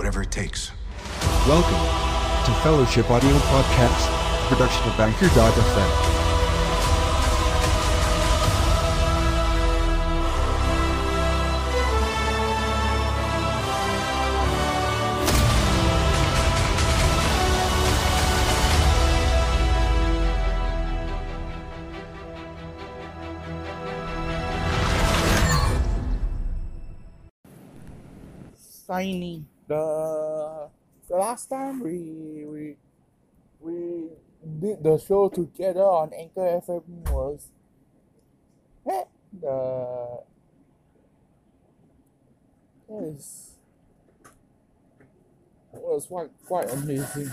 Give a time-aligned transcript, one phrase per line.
[0.00, 0.72] Whatever it takes.
[1.46, 1.74] Welcome
[2.46, 6.16] to Fellowship Audio Podcast, a production of Anchor.fm.
[28.86, 29.44] Tiny.
[29.70, 30.66] The
[31.06, 32.76] the last time we we
[33.62, 34.10] we
[34.58, 37.46] did the show together on Anchor FM was
[38.82, 40.26] eh, the
[42.88, 43.54] was
[45.70, 47.30] was quite quite amazing.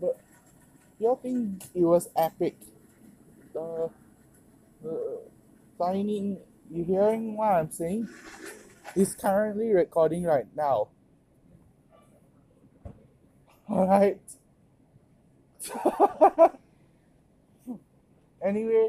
[0.00, 0.18] But
[0.98, 2.58] you think it was epic?
[3.54, 3.88] The
[4.82, 5.20] the
[5.78, 6.38] signing
[6.68, 8.08] you hearing what I'm saying?
[8.96, 10.88] He's currently recording right now.
[13.68, 14.22] Alright.
[18.42, 18.88] anyway,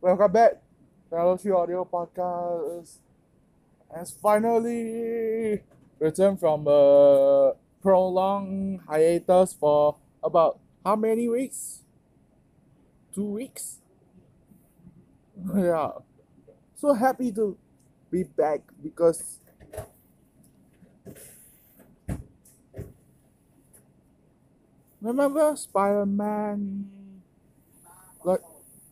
[0.00, 0.62] welcome back.
[1.10, 2.98] Fellowship Audio Podcast
[3.92, 5.60] has finally
[5.98, 11.82] returned from a prolonged hiatus for about how many weeks?
[13.12, 13.80] Two weeks?
[15.52, 15.98] Yeah.
[16.76, 17.58] So happy to
[18.16, 19.40] be back because
[25.02, 26.88] remember Spider-Man?
[28.24, 28.40] Like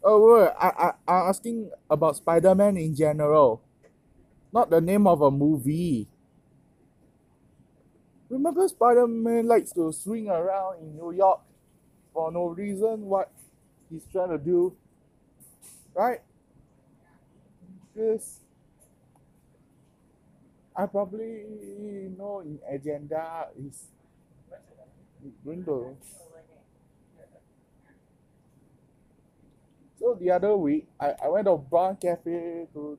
[0.05, 3.63] oh wait, I, I I'm asking about Spider-Man in general
[4.53, 6.07] not the name of a movie.
[8.29, 11.41] Remember Spider-Man likes to swing around in New York
[12.13, 13.33] for no reason what
[13.89, 14.77] he's trying to do
[15.95, 16.21] right?
[17.95, 18.44] Because
[20.77, 21.45] I probably
[22.19, 23.87] know in agenda is
[25.45, 25.97] window.
[30.01, 32.99] So the other week, I, I went to Brown Cafe to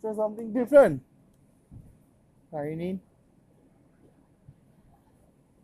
[0.00, 1.02] try something different.
[2.50, 3.00] Tiny.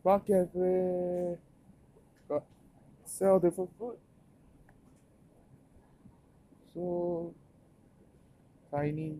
[0.02, 1.36] Brown Cafe
[2.28, 2.44] got
[3.04, 3.96] sell different food.
[6.74, 7.34] So
[8.70, 9.18] tiny.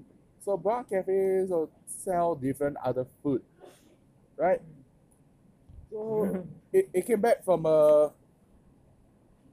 [0.48, 3.42] So Brawn Cafes will sell different other food.
[4.34, 4.62] Right?
[5.90, 6.42] So
[6.72, 8.10] it, it came back from a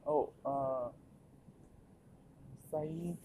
[0.07, 0.87] oh uh
[2.71, 3.17] signing.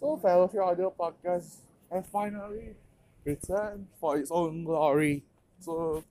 [0.00, 1.58] So Fellowship Audio Podcast
[1.92, 2.74] has finally
[3.24, 5.22] returned for its own glory.
[5.60, 6.02] So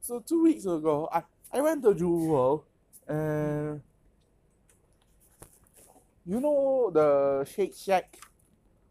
[0.00, 1.22] so two weeks ago I,
[1.52, 2.64] I went to Jewel
[3.06, 3.80] and
[6.28, 8.18] you know the Shake Shack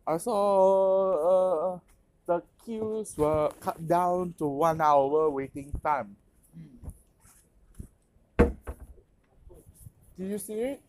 [0.08, 1.80] I saw uh,
[2.26, 6.16] the queues were cut down to one hour waiting time.
[10.18, 10.82] Did you see it?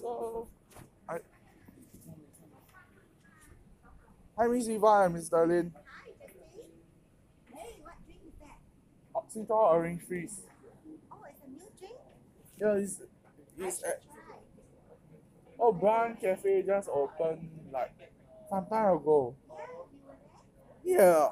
[0.00, 0.48] So,
[1.08, 1.18] I.
[4.36, 5.70] Hi, Miss Eva and Miss Darlene.
[7.54, 8.58] Hey, what drink is that?
[9.14, 10.40] Oxytol Orange Freeze.
[11.12, 11.94] Oh, it's a new drink?
[12.58, 13.02] Yeah, it's,
[13.58, 14.15] it's should at, try.
[15.58, 17.92] Oh, Brawn Cafe just opened like
[18.48, 19.34] some time ago.
[20.84, 21.28] Yeah?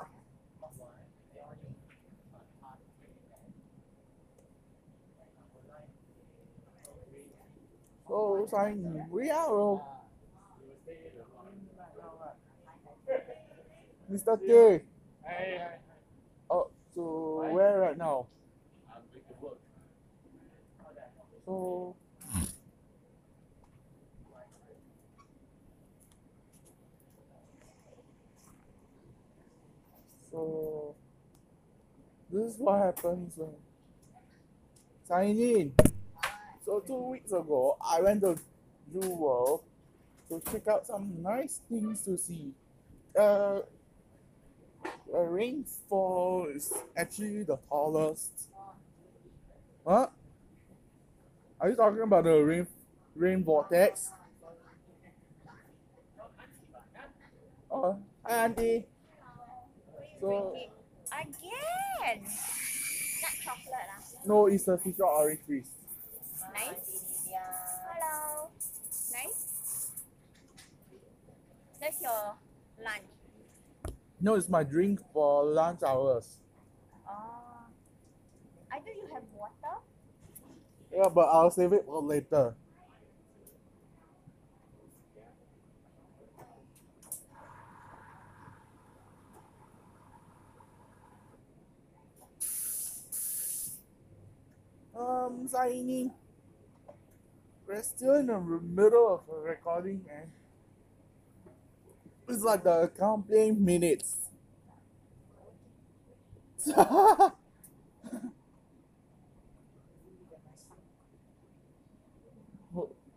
[8.09, 9.81] So saying we are
[14.11, 14.37] Mr.
[14.47, 14.83] K.
[16.51, 18.27] Oh, so where right now?
[21.47, 21.97] So
[30.35, 30.97] So
[32.29, 33.39] this is what happens
[35.07, 35.73] when in.
[36.65, 38.37] So two weeks ago, I went to
[38.93, 39.63] Zoo World
[40.29, 42.53] to check out some nice things to see.
[43.17, 43.61] Uh,
[45.07, 48.33] the rainfall is actually the tallest.
[49.85, 50.13] What?
[51.61, 52.67] Are you talking about the rain
[53.15, 54.11] rain vortex?
[57.71, 58.87] Oh, hi auntie.
[60.25, 60.57] So
[61.13, 62.25] Again!
[62.25, 64.01] Not chocolate lah.
[64.25, 65.69] no, it's a fisher orange freeze.
[66.57, 67.29] Nice.
[67.29, 68.49] Hello.
[69.13, 69.93] Nice.
[71.79, 72.41] That's your
[72.81, 73.05] lunch.
[74.19, 76.41] No, it's my drink for lunch hours.
[77.07, 77.69] Oh.
[78.73, 79.77] I thought you have water.
[80.91, 82.55] Yeah, but I'll save it for later.
[95.05, 96.13] Um, I'm signing.
[97.67, 100.31] We're still in the middle of a recording and
[102.29, 104.17] it's like the account playing minutes.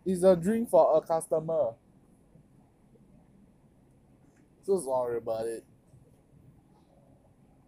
[0.04, 1.72] it's a drink for a customer.
[4.64, 5.64] So sorry about it.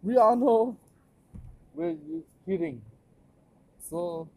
[0.03, 0.77] We all know
[1.73, 1.95] we're
[2.45, 2.81] kidding.
[3.91, 4.29] So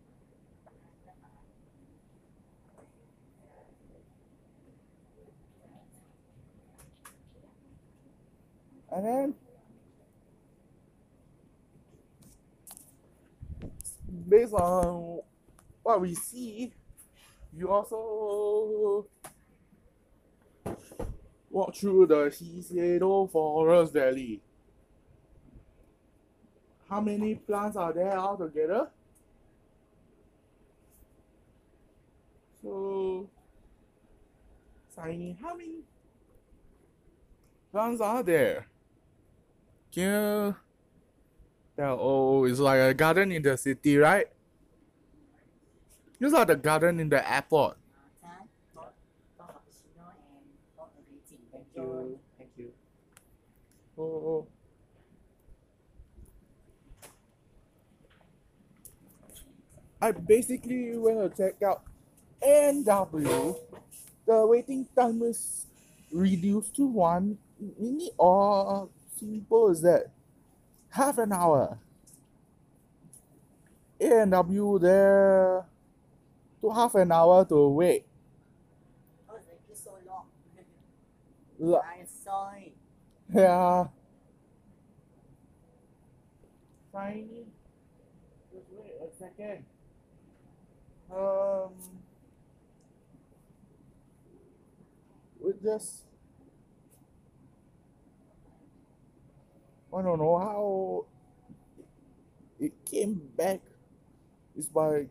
[8.90, 9.34] and then
[14.28, 15.20] based on
[15.84, 16.72] what we see,
[17.56, 19.06] you also
[21.48, 24.40] walk through the Shiseido Forest Valley.
[26.90, 28.88] How many plants are there altogether?
[32.64, 33.28] So,
[34.88, 35.84] Signing, how many
[37.70, 38.68] plants are there?
[39.92, 40.56] Can you
[41.76, 41.98] tell?
[42.00, 44.28] Oh, it's like a garden in the city, right?
[46.18, 47.76] It's like the garden in the airport.
[48.22, 48.30] Chan,
[48.74, 48.94] got
[49.36, 51.44] got cappuccino and got a greeting.
[51.52, 52.18] Thank you.
[52.38, 52.72] Thank you.
[53.98, 54.46] Oh, oh.
[60.00, 61.82] I basically went to check out
[62.44, 63.56] NW.
[64.26, 65.66] The waiting time is
[66.12, 68.88] reduced to one minute or
[69.18, 70.10] simple as that.
[70.90, 71.78] Half an hour.
[74.00, 75.64] NW there
[76.60, 78.04] to half an hour to wait.
[79.28, 79.36] Oh,
[79.72, 80.26] so long.
[81.62, 82.74] L- I saw it.
[83.32, 83.86] Yeah.
[86.92, 87.46] Tiny.
[88.52, 89.64] Just wait a second.
[91.10, 91.93] Um.
[95.44, 96.04] We just.
[99.92, 101.04] I don't know how
[102.58, 103.60] it came back.
[104.56, 105.06] It's by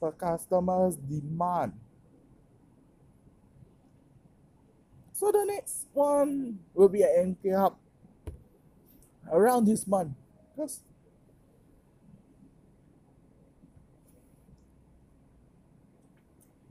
[0.00, 1.72] the customer's demand.
[5.14, 7.76] So the next one will be at NK Hub
[9.32, 10.12] around this month.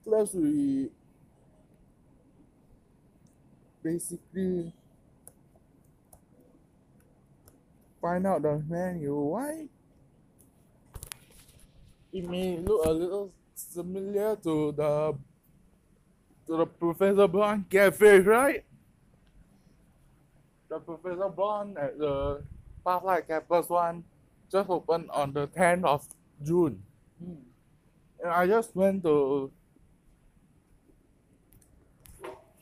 [0.04, 0.90] Plus we
[3.84, 4.74] basically
[8.02, 9.68] find out the menu why
[12.12, 15.16] it may look a little similar to the
[16.48, 18.66] to the Professor Brawn Cafe, right?
[20.70, 22.42] The Professor Brawn at the
[22.86, 24.04] Pathlight Campus one
[24.52, 26.08] just opened on the 10th of
[26.42, 26.82] June.
[27.22, 27.46] Hmm.
[28.24, 29.52] And I just went to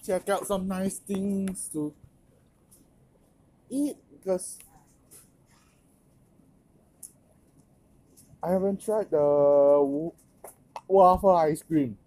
[0.07, 1.93] check out some nice things to
[3.69, 4.57] eat because
[8.41, 10.11] I haven't tried the
[10.87, 11.97] waffle ice cream.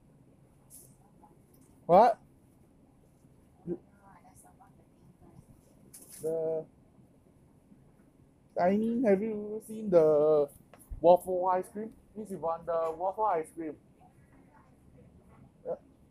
[1.85, 2.19] What?
[3.67, 3.77] The
[6.23, 6.65] The
[8.59, 10.49] Tiny, have you seen the
[11.03, 11.93] waffle ice cream?
[12.17, 13.75] This is one the waffle ice cream.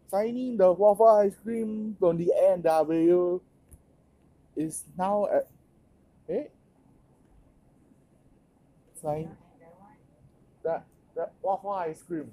[0.10, 3.40] Tiny, the waffle ice cream from the NW
[4.56, 5.48] is now at
[6.30, 6.46] eh?
[9.04, 9.30] And
[10.64, 10.86] that
[11.16, 12.32] that waffle ice cream.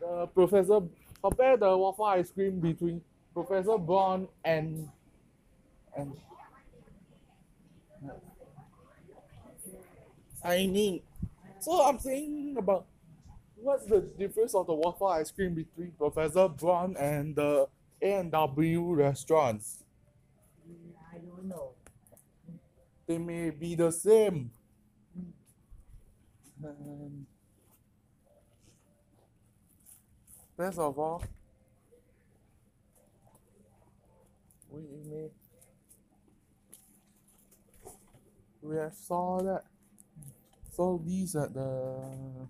[0.00, 0.80] The professor
[1.22, 3.02] compare the waffle ice cream between
[3.34, 4.88] Professor Brawn and
[5.96, 6.12] and
[10.42, 11.02] signing.
[11.60, 12.86] So I'm saying about
[13.62, 17.68] what's the difference of the waffle ice cream between Professor Brawn and the
[18.02, 19.84] A and W restaurants?
[21.12, 21.72] I don't know.
[23.06, 24.50] They may be the same.
[26.64, 27.26] Um,
[30.56, 31.24] best of all,
[34.68, 35.28] we may
[38.62, 39.64] we have saw that.
[40.72, 42.46] So these are the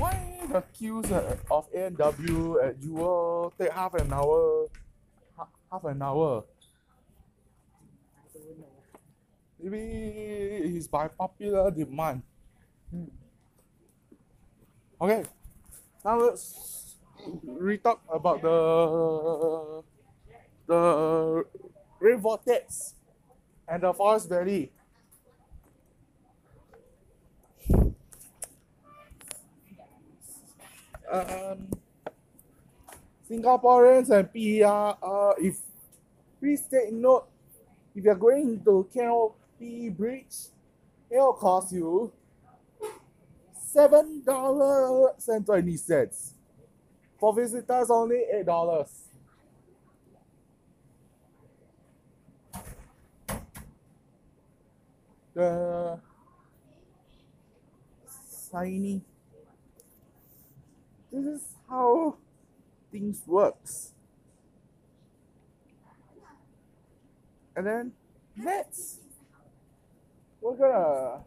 [0.00, 0.16] why
[0.48, 1.12] the queues
[1.50, 4.68] of A and W at Jewel take half an hour,
[5.70, 6.44] half an hour.
[9.62, 9.78] Maybe
[10.76, 12.22] it's by popular demand.
[12.90, 13.12] Hmm.
[15.00, 15.24] Okay,
[16.04, 16.96] now let's
[17.44, 19.82] re-talk about the
[20.66, 21.44] the
[22.00, 22.94] rain vortex
[23.68, 24.72] and the forest valley.
[31.10, 31.68] Um,
[33.28, 35.58] Singaporeans and PR, uh, if
[36.40, 37.26] please take note,
[37.94, 40.36] if you're going to Canopy Bridge,
[41.10, 42.12] it'll cost you
[43.54, 46.34] seven dollars and twenty cents.
[47.18, 48.88] For visitors, only eight dollars.
[55.34, 56.00] The
[58.50, 59.02] shiny.
[61.12, 62.16] This is how
[62.92, 63.92] things works.
[67.56, 67.92] And then
[68.36, 69.00] next,
[70.40, 71.20] we're gonna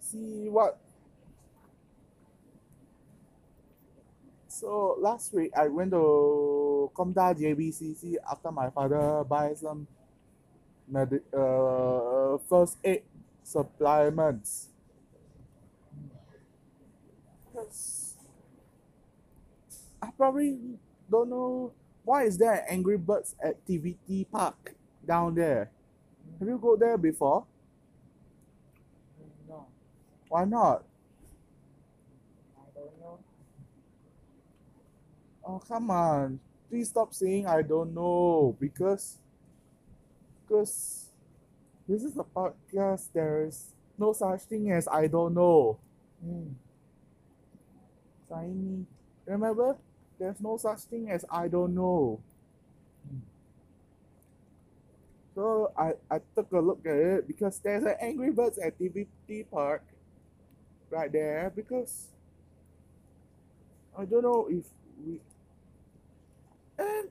[0.00, 0.78] see what.
[4.48, 9.86] So last week I went to KOMTAR JBCC after my father buy some
[10.88, 13.02] med- uh, first aid
[13.42, 14.68] supplements.
[17.52, 17.97] Because
[20.18, 20.58] probably
[21.10, 21.72] don't know
[22.04, 24.74] why is there an Angry Birds activity park
[25.06, 25.70] down there.
[26.38, 27.44] Have you go there before?
[29.48, 29.66] No,
[30.28, 30.84] Why not?
[32.56, 33.18] I don't know.
[35.44, 36.40] Oh come on.
[36.70, 39.18] Please stop saying I don't know because
[40.46, 41.08] because
[41.88, 45.78] this is a podcast there is no such thing as I don't know.
[46.24, 46.54] Mm.
[48.28, 48.86] Tiny.
[49.26, 49.76] Remember?
[50.18, 52.20] There's no such thing as I don't know.
[55.34, 59.84] So I, I took a look at it because there's an Angry Birds activity park
[60.90, 62.08] right there because
[63.96, 64.64] I don't know if
[65.06, 65.20] we
[66.78, 67.08] and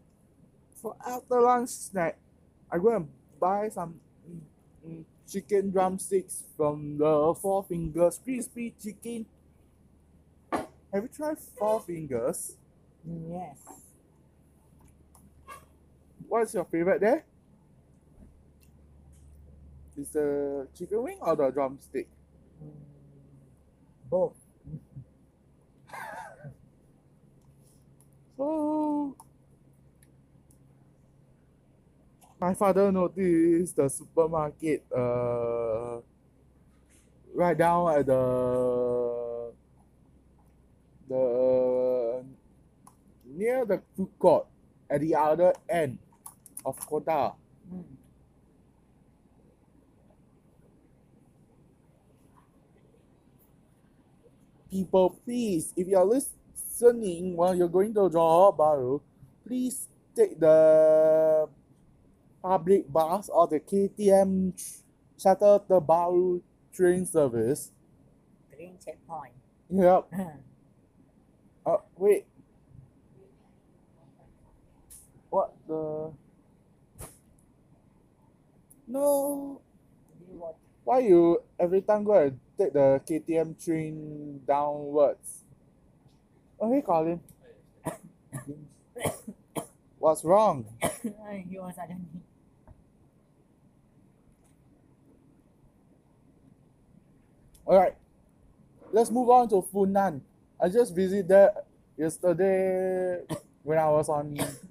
[0.76, 2.18] for after lunch snack
[2.70, 3.06] I'm gonna
[3.40, 4.00] buy some
[5.32, 9.26] chicken drumsticks from the Four Fingers crispy chicken.
[10.52, 12.56] Have you tried Four Fingers?
[13.08, 13.58] Yes.
[16.28, 17.24] What's your favorite there?
[19.98, 22.08] Is the chicken wing or the drumstick?
[22.64, 22.72] Mm.
[24.10, 24.38] Both.
[28.38, 29.16] So
[32.40, 36.00] my father noticed the supermarket uh
[37.34, 39.52] right down at the
[41.10, 41.16] the
[43.38, 44.48] near the food court
[44.90, 46.00] at the other end
[46.66, 47.34] of Kota.
[47.72, 47.98] Mm.
[54.70, 59.02] people, please, if you're listening while you're going to Johor Bahru,
[59.46, 61.48] please take the
[62.42, 64.84] public bus or the KTM sh-
[65.18, 66.42] shuttle Tebrau
[66.74, 67.72] train service.
[68.54, 69.34] Green checkpoint.
[69.70, 70.12] Yep.
[71.68, 72.24] Uh, wait.
[75.30, 76.12] What the?
[78.88, 79.62] No.
[80.84, 85.44] Why you every time go and take the KTM train downwards?
[86.60, 87.20] Oh, hey, Colin.
[90.00, 90.66] What's wrong?
[91.04, 91.76] he was.
[97.68, 97.96] Alright,
[98.94, 100.22] let's move on to Funan.
[100.58, 101.52] I just visited there
[101.98, 103.20] yesterday
[103.62, 104.40] when I was on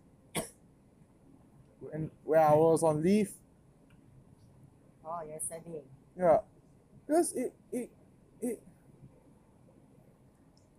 [1.96, 3.30] when, when I was on leave.
[5.04, 5.82] Oh, yesterday.
[6.18, 6.38] Yeah,
[7.06, 7.90] because it it
[8.40, 8.62] it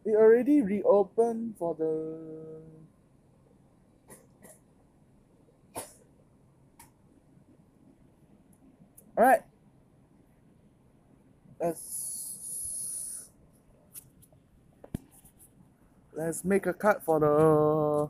[0.05, 2.62] it already reopened for the
[9.17, 9.41] all right.
[11.59, 13.29] Let's
[16.13, 18.09] let's make a cut for the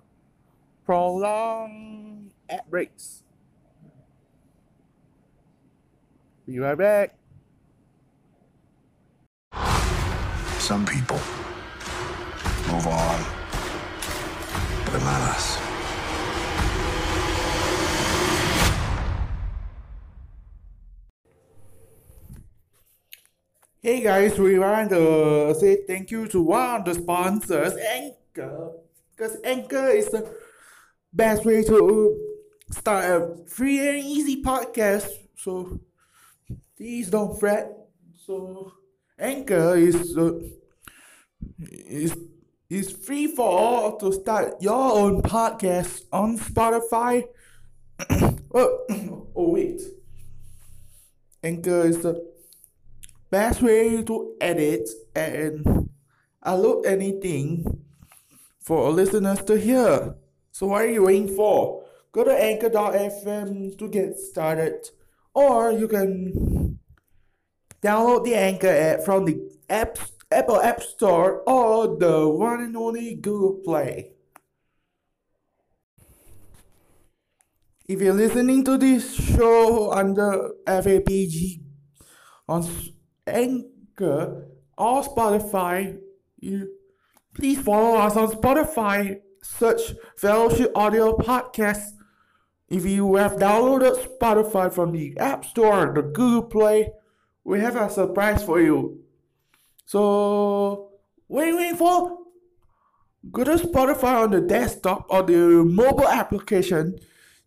[0.85, 3.23] prolonged ad breaks.
[6.45, 7.17] Be right back.
[10.59, 11.19] Some people
[12.67, 13.23] move on,
[14.85, 15.57] but not us.
[23.81, 28.71] Hey guys, we want to say thank you to one of the sponsors, Anchor.
[29.15, 30.29] Because Anchor is the
[31.13, 32.26] best way to
[32.71, 35.07] start a free and easy podcast.
[35.35, 35.79] So
[36.75, 37.71] please don't fret.
[38.25, 38.73] So
[39.17, 40.39] Anchor is uh,
[41.59, 42.15] is
[42.69, 47.23] is free for all to start your own podcast on Spotify.
[48.09, 48.85] oh,
[49.35, 49.81] oh wait.
[51.43, 52.21] Anchor is the
[53.29, 55.89] best way to edit and
[56.45, 57.63] upload anything
[58.59, 60.15] for listeners to hear.
[60.51, 61.86] So what are you waiting for?
[62.17, 64.89] Go to anchor.fm to get started.
[65.35, 66.79] Or you can
[67.79, 69.37] download the Anchor app from the
[69.69, 69.99] app,
[70.31, 74.13] Apple App Store or the one and only Google Play.
[77.87, 81.61] If you're listening to this show under FAPG
[82.49, 82.67] on
[83.27, 85.99] Anchor or Spotify,
[86.39, 86.67] you
[87.35, 89.19] please follow us on Spotify.
[89.43, 91.96] Search Fellowship Audio Podcast.
[92.69, 96.91] If you have downloaded Spotify from the App Store or the Google Play,
[97.43, 99.03] we have a surprise for you.
[99.85, 100.91] So,
[101.27, 102.17] what are you waiting for?
[103.31, 106.97] Go to Spotify on the desktop or the mobile application.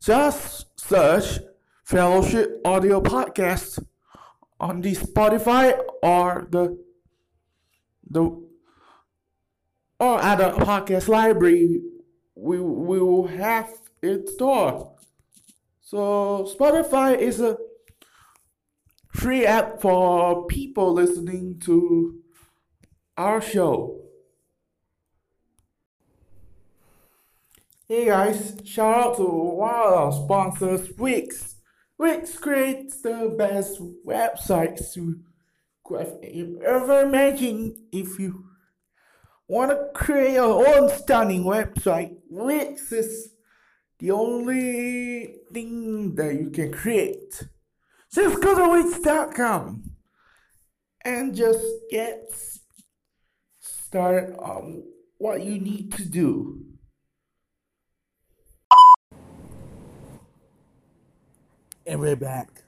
[0.01, 1.39] Just search
[1.85, 3.85] Fellowship Audio Podcast
[4.59, 6.79] on the Spotify or the
[8.09, 8.23] the
[9.99, 11.83] or at the podcast library.
[12.35, 13.71] We we will have
[14.03, 15.00] it stored.
[15.91, 17.59] So Spotify is a
[19.13, 22.21] free app for people listening to
[23.19, 24.01] our show.
[27.89, 31.57] Hey guys, shout out to one of our sponsors, Wix.
[31.99, 35.25] Wix creates the best websites you
[35.83, 36.19] could have
[36.65, 37.79] ever imagined.
[37.91, 38.45] If you
[39.49, 43.35] want to create your own stunning website, Wix is
[44.01, 47.45] the only thing that you can create.
[48.13, 49.85] Just go to Wix.com
[51.05, 52.33] and just get
[53.61, 54.83] started on
[55.19, 56.65] what you need to do.
[61.87, 62.65] And we're back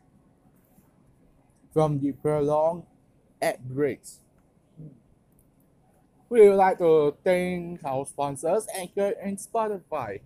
[1.73, 2.85] from the prolonged
[3.41, 4.21] ad breaks.
[6.29, 10.21] We would like to thank our sponsors, Anchor and Spotify,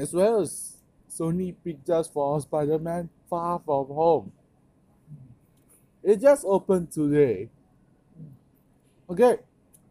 [0.00, 0.78] as well as
[1.10, 4.32] Sony Pictures for Spider-Man Far From Home.
[6.02, 7.50] It just opened today.
[9.10, 9.36] Okay,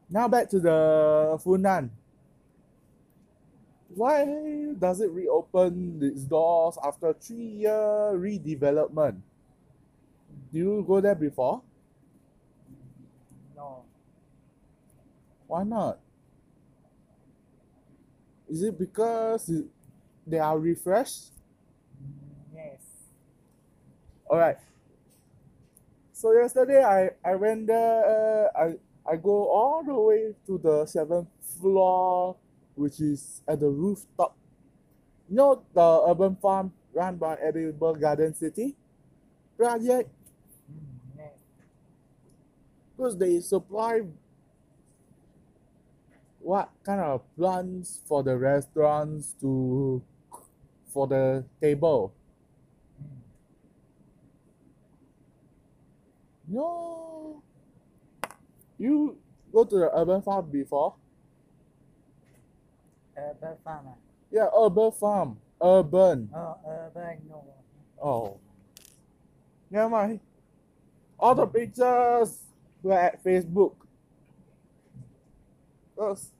[0.09, 1.89] now back to the Funan.
[3.93, 4.25] Why
[4.79, 9.21] does it reopen its doors after three year redevelopment?
[10.51, 11.61] Do you go there before?
[13.55, 13.83] No.
[15.45, 15.99] Why not?
[18.49, 19.67] Is it because it-
[20.29, 21.31] they are refreshed?
[22.53, 22.81] Yes.
[24.29, 24.57] Alright.
[26.13, 28.73] So yesterday I, I went there, uh, I,
[29.09, 32.35] I go all the way to the seventh floor,
[32.75, 34.35] which is at the rooftop.
[35.29, 38.75] You know the urban farm run by Edible Garden City?
[39.57, 40.09] Project?
[41.17, 41.29] Mm.
[42.95, 44.01] Because they supply
[46.39, 50.01] what kind of plants for the restaurants to
[50.99, 52.13] for the table.
[56.45, 57.41] No.
[58.77, 59.15] You
[59.53, 60.95] go to the urban farm before?
[63.17, 63.85] Urban farm.
[63.87, 63.95] ah?
[64.29, 65.37] Yeah, urban farm.
[65.63, 66.29] Urban.
[66.35, 67.45] Oh, urban no.
[68.03, 68.37] Oh.
[69.71, 70.19] Never mind.
[71.17, 72.39] All the pictures
[72.83, 73.75] were at Facebook.
[75.95, 76.31] Cause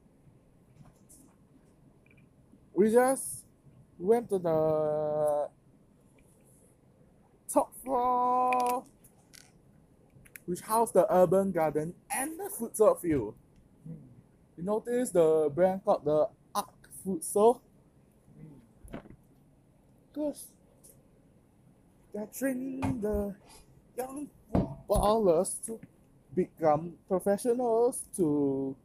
[2.74, 3.46] we just
[4.06, 5.50] went to the
[7.52, 8.84] top floor
[10.50, 13.36] which housed the urban garden and the futsal field.
[13.88, 13.98] Mm.
[14.58, 17.62] You notice the brand called the Arc Futsal?
[18.36, 19.00] Mm.
[20.12, 20.48] Because
[22.12, 23.36] they're training the
[23.96, 25.80] young footballers to
[26.36, 28.76] become professionals to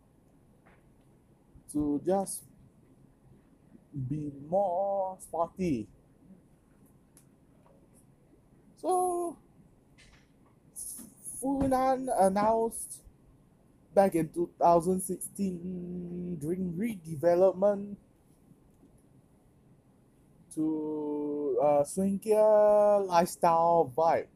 [1.72, 2.42] to just
[3.94, 5.87] be more sporty.
[8.76, 9.37] So
[11.40, 13.02] Funan announced
[13.94, 17.96] back in 2016 during redevelopment
[20.54, 24.26] to uh, swankier lifestyle vibe.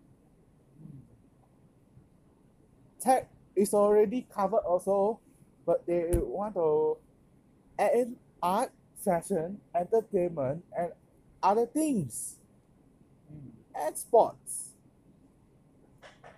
[3.00, 5.20] Tech is already covered also,
[5.66, 6.96] but they want to
[7.78, 10.92] add in art, fashion, entertainment, and
[11.42, 12.36] other things,
[13.30, 13.50] Mm.
[13.74, 14.74] and sports.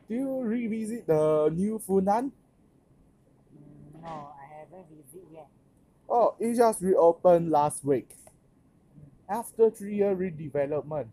[0.09, 2.33] Do you revisit the new Funan?
[3.55, 5.49] Mm, No, I haven't visit yet.
[6.11, 8.17] Oh, it just reopened last week
[9.29, 11.09] after three year redevelopment.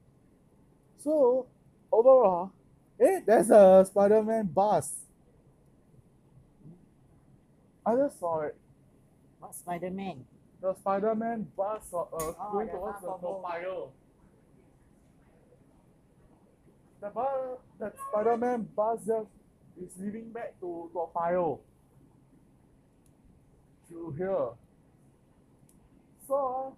[0.98, 1.48] So
[1.92, 2.52] overall,
[3.00, 5.06] Eh, there's a Spider-Man bus.
[7.86, 8.56] I just saw it.
[9.40, 10.26] What Spider-Man?
[10.68, 13.88] The Spider-Man bus uh, uh, Oh, going towards the Toa
[17.00, 17.30] The bus,
[17.80, 19.30] that Spider-Man bus just
[19.82, 21.58] is leaving back to Toa.
[23.88, 24.50] To here.
[26.28, 26.76] So,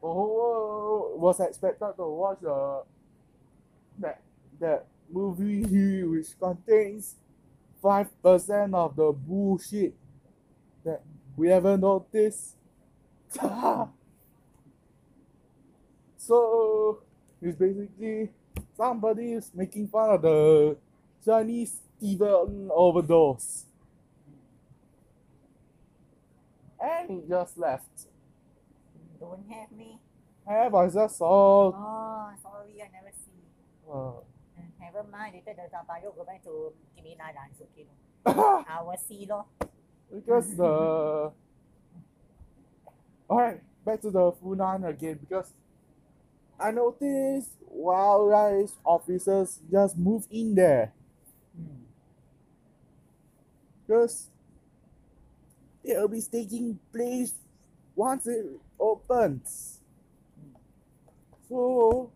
[0.00, 2.82] the whole world was expected to watch the
[3.98, 4.22] that
[4.60, 7.16] that movie which contains
[7.82, 9.96] five percent of the bullshit
[11.38, 12.56] we haven't noticed.
[16.16, 17.00] so
[17.40, 18.30] it's basically
[18.76, 20.76] somebody is making fun of the
[21.24, 23.64] Chinese Steven overdose.
[26.80, 28.06] And he just left.
[29.20, 29.98] Don't have me.
[30.46, 33.90] Have I just saw Oh, sorry, I never see.
[33.92, 34.12] uh,
[34.80, 37.86] Never mind, later the Tabayo go back to it's okay.
[38.26, 38.64] no.
[38.68, 39.44] I will see lor.
[40.14, 41.30] Because the
[43.28, 45.52] alright back to the Funan again because
[46.58, 50.92] I noticed wildlife officers just move in there
[53.86, 54.28] because
[55.84, 57.32] it'll be taking place
[57.94, 58.46] once it
[58.78, 59.80] opens.
[61.48, 62.10] So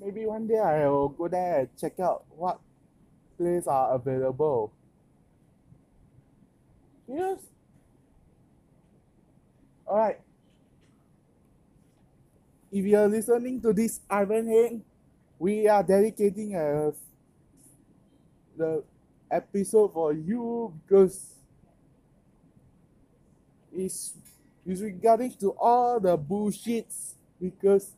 [0.00, 2.60] maybe one day I'll go there and check out what
[3.66, 4.72] are available.
[7.08, 7.38] Yes.
[9.86, 10.20] Alright.
[12.70, 14.84] If you are listening to this Ivan Heng,
[15.38, 16.92] we are dedicating a
[18.56, 18.84] the
[19.30, 21.34] episode for you because
[23.74, 24.12] it's,
[24.66, 27.92] it's regarding to all the bullshits because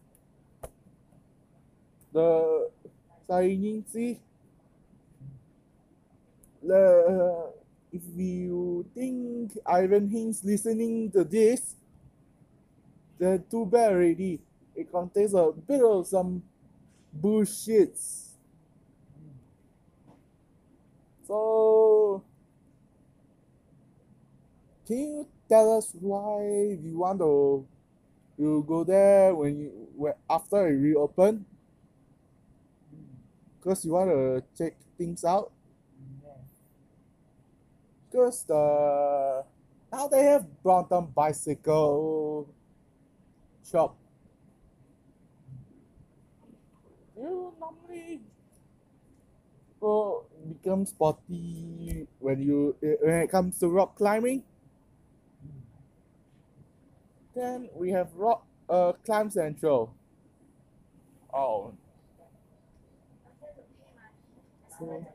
[2.13, 2.71] the
[3.27, 4.21] signing see
[6.63, 7.53] the
[7.93, 11.77] if you think Ivan Heng's listening to this
[13.19, 14.41] then too bad already.
[14.75, 16.43] It contains a bit of some
[17.21, 18.31] bullshits
[21.27, 22.25] so
[24.87, 27.67] can you tell us why you want to
[28.39, 31.45] you go there when you when after it reopen?
[33.61, 35.52] Because you want to check things out
[38.13, 39.45] the
[39.93, 42.49] now they have Brompton bicycle
[43.65, 43.97] shop.
[47.17, 48.21] You normally
[49.81, 54.43] go become sporty when you eh, when it comes to rock climbing.
[57.35, 59.95] Then we have rock uh climb central.
[61.33, 61.73] Oh.
[64.79, 65.07] So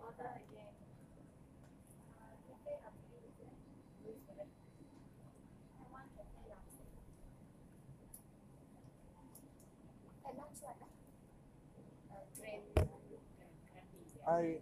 [14.27, 14.57] I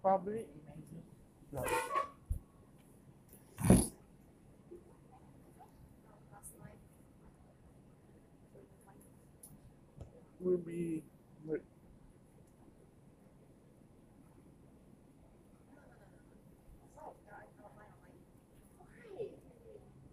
[0.00, 0.46] probably
[1.52, 1.64] no.
[10.40, 11.02] will be.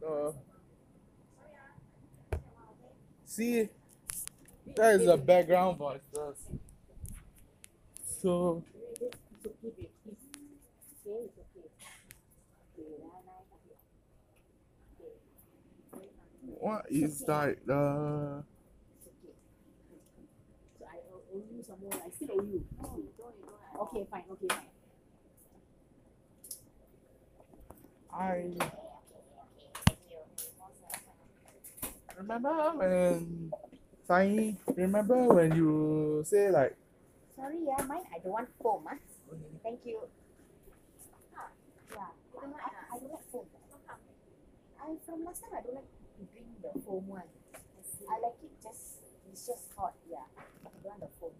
[0.05, 0.31] Uh,
[3.25, 3.69] see,
[4.75, 6.37] that is a background voices.
[8.21, 8.63] So,
[16.45, 17.59] what is okay.
[20.79, 21.91] So I owe owe you some more.
[21.93, 22.65] I still owe you.
[23.81, 24.23] Okay, fine.
[24.31, 24.69] Okay, fine.
[28.13, 28.53] I
[32.17, 33.51] remember when
[34.07, 36.75] Sai, remember when you say like
[37.35, 38.03] Sorry, yeah, mine.
[38.13, 38.97] I don't want foam, ah.
[39.63, 39.99] Thank you.
[41.35, 41.49] Ah,
[41.91, 42.11] yeah.
[42.37, 43.45] I, I, I don't like foam.
[44.79, 45.87] I from last time I don't like
[46.19, 47.29] to drink the foam one.
[48.09, 48.99] I like it just
[49.31, 50.27] it's just hot, yeah.
[50.37, 51.31] I don't want the foam.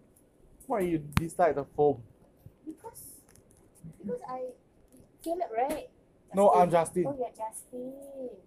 [0.66, 2.02] why you dislike the foam?
[2.66, 3.20] Because
[4.00, 4.56] because I
[5.22, 5.88] Caleb, right?
[6.34, 7.04] No, I'm Justin.
[7.06, 7.92] Oh yeah, Justin.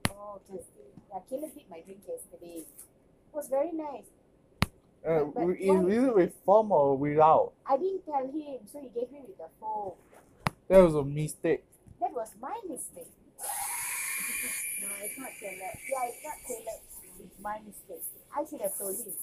[0.10, 0.90] Oh, Justin.
[1.10, 2.66] Yeah, Caleb did my drink yesterday.
[3.38, 4.10] Was very nice.
[5.06, 5.70] Uh, But- but is,
[6.08, 7.54] it with foam or without?
[7.68, 9.94] I didn't tell him, so he gave me with the foam.
[10.68, 11.64] That was a mistake.
[12.02, 13.14] That was my mistake.
[14.82, 15.78] No, it's not tailored.
[15.90, 16.82] Yeah, it's not tailored.
[17.20, 18.04] It's my mistake.
[18.36, 19.14] I should have told him.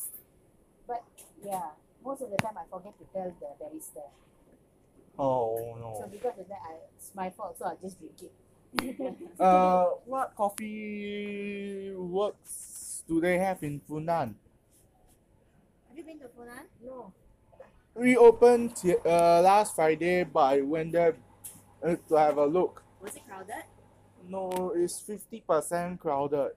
[0.87, 1.03] But
[1.45, 1.71] yeah,
[2.05, 4.03] most of the time I forget to tell the barista.
[5.19, 5.97] Oh no.
[6.01, 7.57] So because of that, I, it's my fault.
[7.59, 8.33] So I'll just drink it.
[9.41, 14.35] Uh, what coffee works do they have in Funan?
[15.89, 16.65] Have you been to Funan?
[16.85, 17.13] no.
[17.95, 18.75] We opened
[19.07, 21.15] uh, last Friday, but I went there
[21.83, 22.83] uh, to have a look.
[23.01, 23.63] Was it crowded?
[24.29, 26.53] No, it's fifty percent crowded.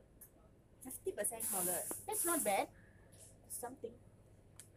[0.83, 1.83] Fifty percent crowded.
[2.07, 2.67] That's not bad.
[3.49, 3.91] Something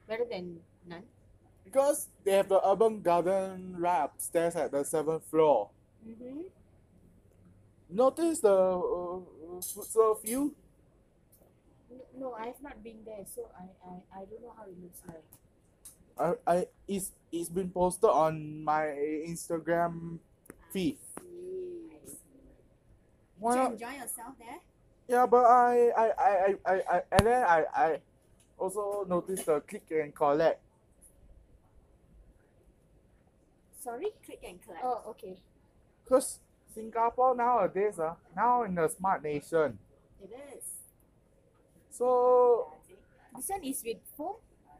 [0.07, 1.05] better than none.
[1.65, 5.71] Because they have the urban garden right upstairs at the seventh floor.
[6.07, 6.43] Mm-hmm.
[7.91, 10.55] Notice the uh, food serve view?
[12.18, 15.24] No, I've not been there, so I, I, I don't know how it looks like.
[16.18, 18.83] I, I it's it's been posted on my
[19.26, 20.18] Instagram
[20.72, 20.98] feed.
[21.16, 22.16] Did
[23.38, 23.72] Why you not?
[23.72, 24.61] enjoy yourself there?
[25.09, 28.00] Yeah, but I I, I, I, I, I and then I, I
[28.59, 30.61] also noticed the click and collect.
[33.83, 34.85] Sorry, click and collect.
[34.85, 35.38] Oh, okay.
[36.07, 36.38] Cause
[36.74, 39.79] Singapore nowadays uh, now in a smart nation.
[40.22, 40.80] It is.
[42.01, 42.73] So
[43.37, 44.37] This one is with foam?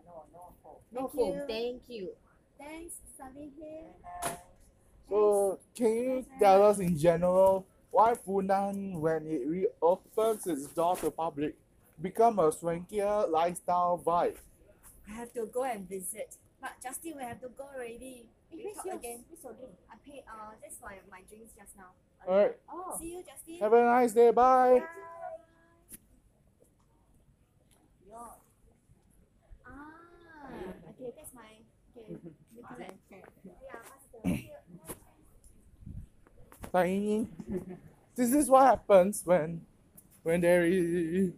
[0.09, 0.81] no, no foam.
[0.91, 1.35] No Thank foam.
[1.37, 1.45] you.
[1.47, 2.09] Thank you.
[2.59, 3.93] Thanks, Sally here.
[5.09, 11.11] so can you tell us in general why Funan when it reopens its door to
[11.11, 11.57] public
[12.01, 14.37] become a swankier lifestyle vibe?
[15.09, 16.37] I have to go and visit.
[16.61, 18.25] But Justin, we have to go already.
[18.53, 18.97] We where's talk yours?
[18.99, 19.25] again.
[19.29, 19.77] Where's your drink?
[19.93, 21.93] I paid uh that's for my drinks just now.
[22.27, 22.97] Alright, Oh.
[22.99, 23.59] See you, Justin.
[23.61, 24.31] have a nice day.
[24.31, 24.81] Bye.
[29.67, 30.53] Ah,
[30.91, 31.63] okay, that's my
[32.11, 32.29] Mm-hmm.
[34.25, 34.51] master.
[36.73, 37.27] Tiny.
[38.17, 39.63] This is what happens when
[40.23, 41.33] when there is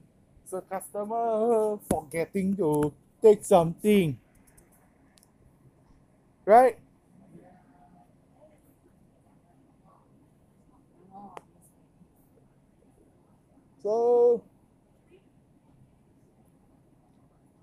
[0.52, 4.18] a customer forgetting to take something.
[6.44, 6.78] Right?
[13.82, 14.42] So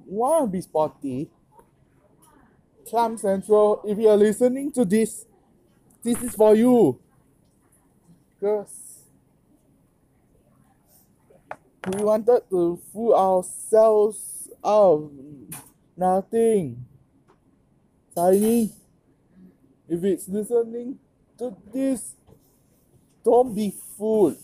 [0.06, 1.30] wanna be sporty?
[2.90, 5.26] Climb Central, if you are listening to this,
[6.04, 7.00] this is for you.
[8.40, 9.04] Because
[11.88, 15.12] we wanted to fool ourselves out of
[15.96, 16.86] nothing.
[18.16, 18.72] Tiny,
[19.88, 21.00] if it's listening
[21.38, 22.16] to this,
[23.24, 24.38] don't be fooled.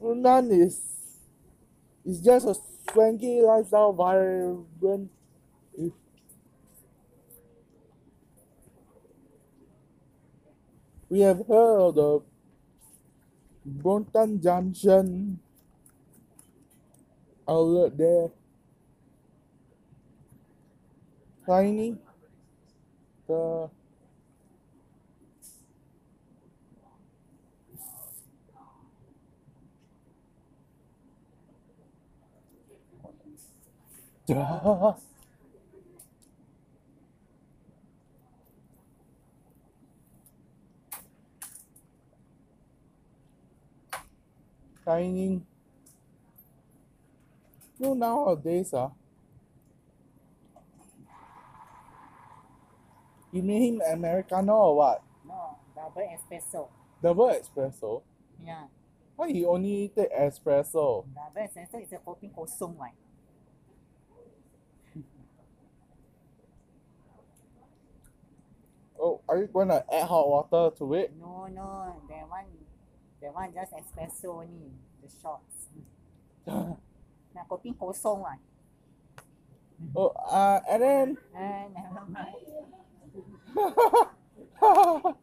[0.00, 0.80] Funan is
[2.04, 2.54] is just a
[2.92, 5.10] swanky lifestyle vibrant.
[5.76, 5.92] If
[11.14, 12.20] we have heard of the
[13.64, 15.38] Brompton Junction
[17.48, 18.30] outlet there.
[21.46, 21.96] Tiny.
[23.28, 23.70] The.
[44.84, 45.42] Tiny.
[47.78, 48.90] You know nowadays, ah.
[53.32, 55.02] You mean Americano or what?
[55.26, 56.68] No, double espresso.
[57.02, 58.02] Double espresso?
[58.44, 58.66] Yeah,
[59.16, 61.04] Why you only take espresso?
[61.14, 62.92] double espresso is a kopi kosong one.
[68.98, 71.12] Oh, are you gonna add hot water to it?
[71.18, 72.46] No, no, that one,
[73.24, 74.70] that one just espresso only,
[75.02, 75.66] the shots.
[77.34, 78.38] Now kopi kosong one.
[79.96, 82.36] oh, uh, and then Eh, never mind.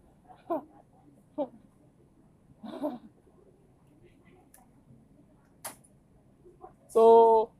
[6.90, 7.52] so,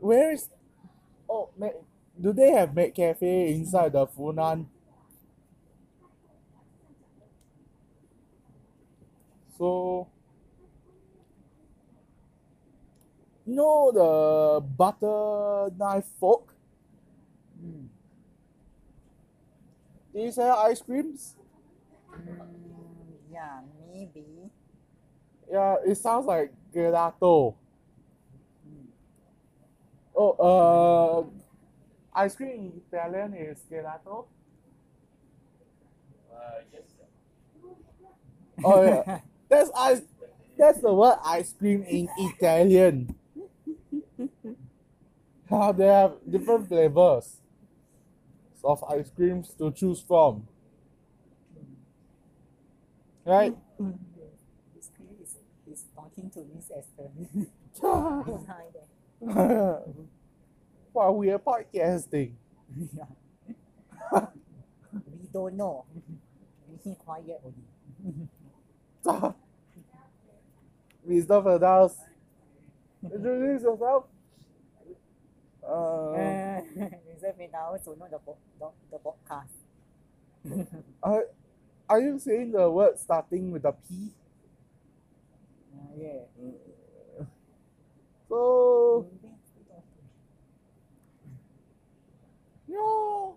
[0.00, 0.48] where is?
[1.28, 1.50] Oh,
[2.20, 4.66] do they have Mac Cafe inside the Funan?
[9.62, 10.08] So,
[13.46, 16.52] you know the butter knife fork?
[17.62, 17.86] Mm.
[20.12, 21.36] Do you sell ice creams?
[22.10, 22.42] Mm,
[23.30, 24.50] yeah, maybe.
[25.48, 27.54] Yeah, it sounds like gelato.
[30.16, 34.26] Oh, uh, ice cream in Italian is gelato.
[36.34, 36.82] Uh, yes.
[38.64, 39.20] Oh yeah.
[39.52, 40.00] That's ice
[40.56, 43.14] that's the word ice cream in Italian.
[45.50, 47.36] How they have different flavors
[48.64, 50.48] of ice creams to choose from.
[53.26, 53.54] Right?
[54.74, 54.88] This
[55.20, 55.36] is,
[55.70, 57.10] is talking to Miss Esther
[58.24, 58.72] behind
[59.20, 59.82] there.
[60.94, 62.32] wow, we are podcasting.
[62.96, 63.04] yeah.
[64.92, 65.84] we don't know.
[66.84, 69.34] We quiet only.
[71.04, 71.40] Mr.
[71.42, 71.94] Firdaus,
[73.02, 74.04] introduce yourself.
[75.62, 76.60] Uh, Uh,
[77.06, 77.32] Mr.
[77.38, 78.18] Firdaus don't know the,
[78.58, 79.54] the, the podcast.
[81.02, 81.24] are,
[81.88, 84.10] are you saying the word starting with a P?
[85.74, 86.44] Uh, yeah.
[88.28, 89.06] So,
[92.68, 93.36] you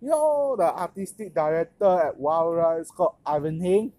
[0.00, 3.92] you know the artistic director at Wild Rice called Ivan Heng?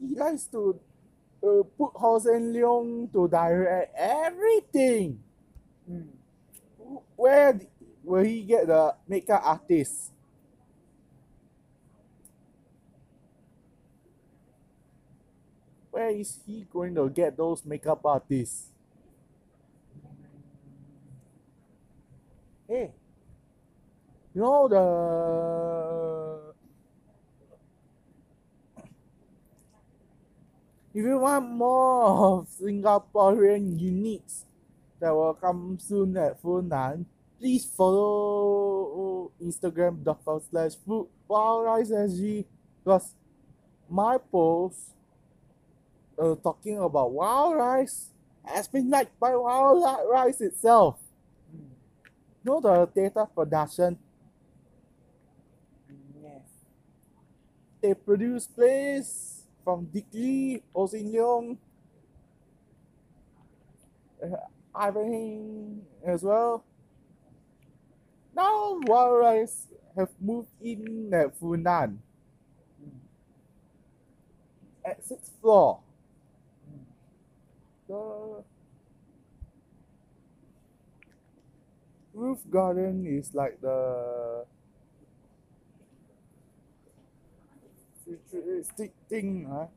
[0.00, 0.80] He likes to
[1.44, 5.20] uh, put Hossein Leong to direct everything.
[5.84, 6.08] Mm.
[7.16, 7.60] Where
[8.02, 10.12] will he get the makeup artist?
[15.90, 18.68] Where is he going to get those makeup artists?
[22.66, 22.92] Hey,
[24.32, 26.09] you know the
[30.94, 34.44] if you want more of Singaporean uniques
[35.00, 37.04] that will come soon at Funan,
[37.38, 42.44] please follow Instagram.com slash food SG
[42.84, 43.14] because
[43.88, 44.92] my post
[46.18, 48.10] uh, talking about wild rice
[48.44, 50.98] has been liked by wild rice itself.
[51.52, 51.60] You
[52.44, 53.98] know the data production
[56.22, 56.42] Yes.
[57.82, 59.88] they produce plays from
[60.74, 61.58] Oh Sin
[64.22, 64.36] uh,
[65.04, 66.64] Heng as well.
[68.34, 68.80] Now
[69.18, 71.98] Rice have moved in at Funan
[74.84, 75.80] at sixth floor.
[77.88, 78.44] The
[82.14, 84.44] roof garden is like the
[89.08, 89.48] thing?
[89.48, 89.68] Like,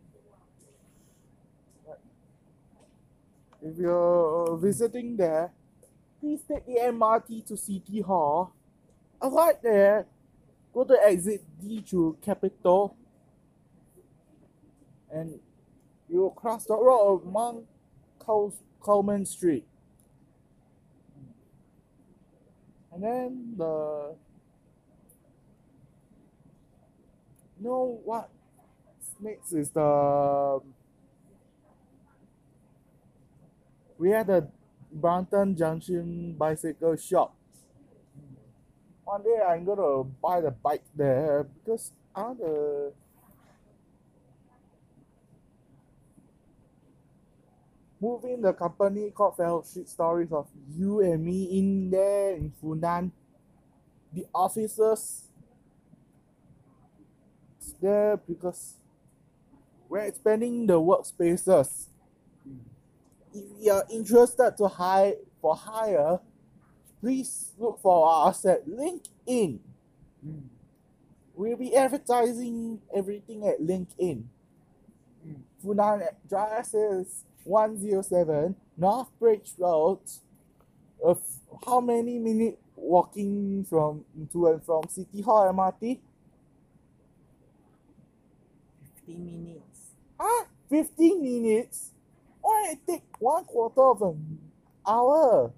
[3.61, 5.51] If you're visiting there,
[6.19, 8.53] please take the MRT to City Hall.
[9.21, 10.05] Alight there,
[10.73, 12.97] go to exit D to Capitol,
[15.11, 15.39] and
[16.09, 17.25] you will cross the road of
[18.19, 19.65] Col- Coleman Street.
[22.91, 24.15] And then the
[27.63, 28.29] know what
[29.19, 30.61] next is the um,
[33.97, 34.47] we had a
[34.91, 37.33] Brompton Junction bicycle shop.
[39.05, 42.33] One day I'm gonna buy the bike there because I
[48.03, 53.11] move in the company called Fellowship Stories of You and Me in there in Funan.
[54.11, 55.29] The officers
[57.83, 58.75] there because
[59.89, 61.87] we're expanding the workspaces.
[63.35, 66.19] If you are interested to hire for hire,
[67.01, 69.59] please look for us at LinkedIn.
[70.25, 70.43] Mm.
[71.35, 74.23] We'll be advertising everything at LinkedIn.
[75.27, 75.41] Mm.
[75.63, 79.99] Funan address is 107 North Bridge Road.
[81.03, 81.19] Of
[81.65, 85.99] how many minute walking from to and from City Hall MRT?
[89.05, 89.79] 15 minutes.
[90.19, 91.91] Ah, 15 minutes?
[92.41, 94.39] Why it take one quarter of an
[94.87, 95.51] hour?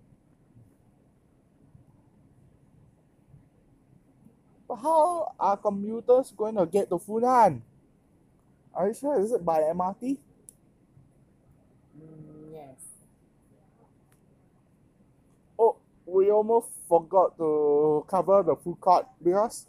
[4.68, 7.62] But how are commuters going to get to Funan?
[8.74, 9.20] Are you sure?
[9.20, 10.18] Is it by MRT?
[11.98, 12.82] Mm, yes.
[15.58, 19.68] Oh, we almost forgot to cover the food court because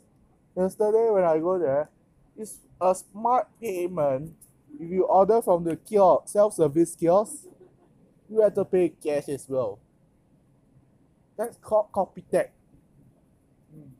[0.56, 1.88] yesterday when I go there,
[2.36, 4.34] it's a smart payment.
[4.78, 7.46] If you order from the kiosk, self-service kiosk,
[8.28, 9.78] you have to pay cash as well.
[11.36, 12.48] That's called Kopitiam.
[13.74, 13.90] Mm.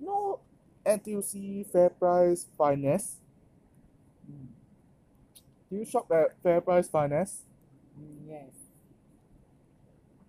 [0.00, 0.40] No
[0.84, 3.18] NTUC Fair Price Finest.
[4.30, 4.46] Mm.
[5.70, 7.42] Do you shop at Fair Price Finest?
[7.98, 8.50] Mm, yes.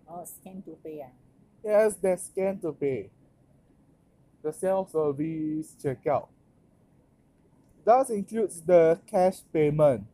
[0.08, 1.02] Oh, scan to pay.
[1.04, 1.10] Ah.
[1.64, 3.10] Yes, there's scan to pay.
[4.42, 6.28] The self-service checkout.
[7.84, 10.06] Does includes the cash payment.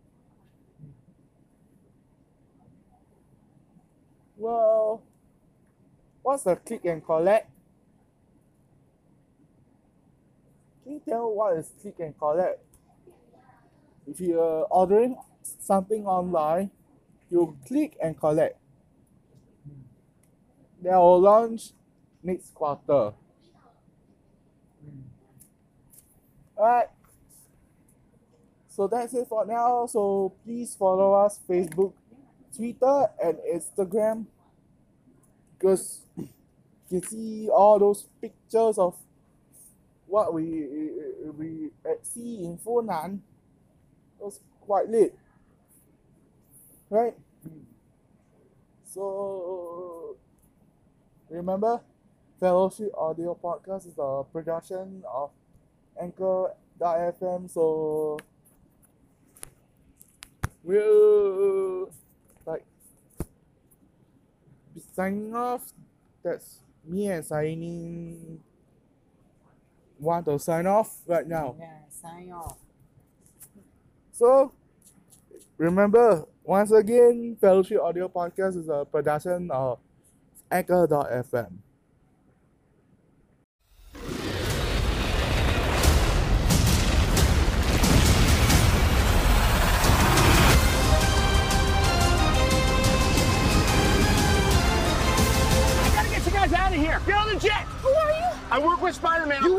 [4.37, 5.03] Well,
[6.23, 7.51] what's the click and collect?
[10.85, 12.65] Can you tell what is click and collect?
[14.07, 16.71] If you're ordering something online,
[17.29, 18.59] you click and collect.
[20.81, 21.73] They will launch
[22.23, 23.13] next quarter.
[26.57, 26.89] Alright.
[28.79, 29.87] So that's it for now.
[29.87, 31.95] So please follow us Facebook,
[32.55, 34.27] Twitter, and Instagram.
[35.59, 36.29] Because you
[36.89, 38.95] can see all those pictures of
[40.07, 40.93] what we
[41.37, 41.71] we
[42.03, 43.19] see in Funan.
[44.21, 45.13] It was quite late.
[46.89, 47.17] Right?
[48.85, 50.15] So
[51.29, 51.81] remember
[52.39, 55.31] Fellowship Audio Podcast is a production of
[56.01, 57.51] Anchor.fm.
[57.51, 58.19] So
[60.63, 61.91] we'll
[62.47, 62.65] like
[64.75, 65.73] be signing off.
[66.23, 68.41] That's me and signing
[69.99, 71.57] want to sign off right now.
[71.59, 72.59] Yeah, sign off.
[74.13, 74.53] So
[75.57, 79.79] remember once again Fellowship Audio Podcast is a production of
[80.51, 81.59] Anchor.fm.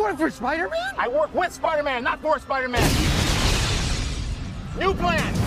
[0.10, 0.94] work for Spider-Man?
[0.98, 2.82] I work with Spider-Man, not for Spider-Man.
[4.80, 5.39] New plan.